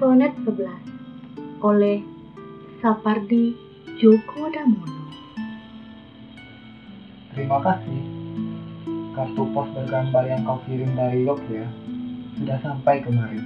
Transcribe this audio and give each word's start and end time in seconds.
Sonet 0.00 0.32
11 0.48 1.60
oleh 1.60 2.00
Sapardi 2.80 3.52
Djoko 4.00 4.48
Damono 4.48 5.12
Terima 7.36 7.60
kasih. 7.60 8.00
Kartu 9.12 9.44
pos 9.52 9.68
bergambar 9.76 10.24
yang 10.24 10.40
kau 10.48 10.56
kirim 10.64 10.96
dari 10.96 11.28
Yogyakarta 11.28 11.68
sudah 12.40 12.58
sampai 12.64 13.04
kemarin. 13.04 13.44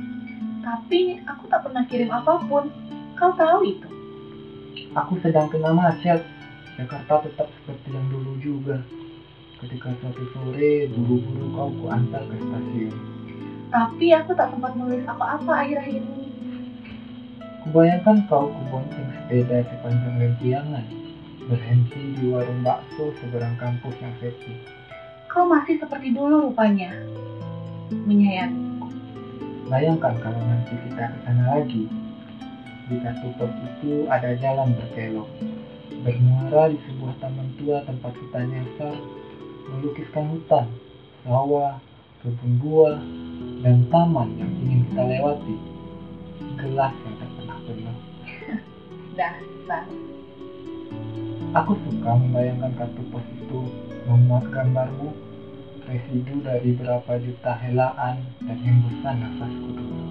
Tapi 0.63 1.19
aku 1.27 1.51
tak 1.51 1.67
pernah 1.67 1.83
kirim 1.91 2.15
apa 2.15 2.39
pun. 2.47 2.71
Kau 3.19 3.35
tahu 3.35 3.59
itu. 3.67 3.91
Aku 4.95 5.19
sedang 5.27 5.51
kena 5.51 5.75
macet. 5.75 6.23
Jakarta 6.79 7.27
tetap 7.27 7.51
seperti 7.51 7.99
yang 7.99 8.07
dulu 8.15 8.39
juga. 8.39 8.79
Ketika 9.59 9.91
suatu 9.99 10.23
sore, 10.31 10.87
buru-buru 10.95 11.51
kau 11.51 11.75
kuantar 11.83 12.23
ke 12.31 12.39
stasiun. 12.39 12.95
Tapi 13.75 14.07
aku 14.15 14.39
tak 14.39 14.55
sempat 14.55 14.79
menulis 14.79 15.03
apa-apa 15.03 15.67
akhir-akhir 15.67 15.99
ini. 15.99 16.24
Kubayangkan 17.75 18.31
kau 18.31 18.55
kubonceng 18.55 19.11
sepeda 19.19 19.67
sepanjang 19.67 20.15
lempiangan, 20.23 20.87
berhenti 21.51 22.23
di 22.23 22.31
warung 22.31 22.63
bakso 22.63 23.11
seberang 23.19 23.59
kampus 23.59 23.99
yang 23.99 24.15
sepi. 24.23 24.63
Kau 25.27 25.43
masih 25.51 25.83
seperti 25.83 26.15
dulu 26.15 26.47
rupanya. 26.47 26.95
Menyayangi. 27.91 28.79
Bayangkan 29.67 30.15
kalau 30.23 30.39
nanti 30.39 30.71
kita 30.87 31.03
ke 31.03 31.19
sana 31.27 31.59
lagi. 31.59 31.91
Di 32.87 32.95
pos 33.43 33.51
itu 33.51 34.07
ada 34.07 34.39
jalan 34.39 34.71
berkelok. 34.79 35.27
Bermuara 36.07 36.71
di 36.71 36.79
sebuah 36.79 37.19
taman 37.19 37.59
tua 37.59 37.83
tempat 37.91 38.15
kita 38.15 38.39
nyasar, 38.55 38.97
melukiskan 39.75 40.31
hutan, 40.31 40.71
sawah, 41.27 41.83
kebun 42.23 42.55
buah, 42.63 43.03
dan 43.67 43.83
taman 43.91 44.31
yang 44.39 44.53
ingin 44.63 44.87
kita 44.95 45.03
lewati. 45.11 45.74
Gelas 46.61 46.95
yang 47.05 47.15
tak 47.17 47.31
pernah 47.37 47.59
penuh. 47.65 47.99
Dasar. 49.17 49.85
Aku 51.55 51.73
suka 51.87 52.11
membayangkan 52.19 52.73
kartu 52.77 53.03
pos 53.15 53.25
itu 53.31 53.61
memuat 54.05 54.45
gambarmu, 54.51 55.15
residu 55.87 56.43
dari 56.45 56.75
berapa 56.77 57.17
juta 57.23 57.53
helaan 57.63 58.27
dan 58.45 58.59
hembusan 58.61 59.17
nafasku 59.23 59.69
dulu. 59.73 60.04